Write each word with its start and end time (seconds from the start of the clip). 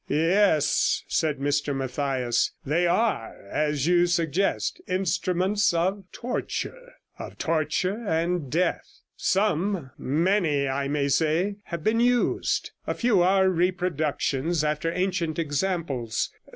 'Yes,' 0.07 1.03
said 1.07 1.37
Mr 1.37 1.75
Mathias, 1.75 2.53
'they 2.65 2.87
are, 2.87 3.35
as 3.51 3.85
you 3.85 4.07
suggest, 4.07 4.81
instruments 4.87 5.75
of 5.75 6.05
torture 6.11 6.93
of 7.19 7.37
torture 7.37 8.03
and 8.07 8.49
death. 8.49 9.01
Some— 9.15 9.91
many, 9.99 10.67
I 10.67 10.87
may 10.87 11.07
say— 11.07 11.57
have 11.65 11.83
been 11.83 11.99
used; 11.99 12.71
a 12.87 12.95
few 12.95 13.21
are 13.21 13.47
reproductions 13.47 14.63
after 14.63 14.91
ancient 14.91 15.37
examples. 15.37 16.31